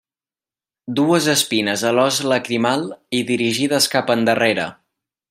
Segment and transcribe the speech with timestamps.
[0.99, 4.71] Dues espines a l'os lacrimal i dirigides cap endarrere.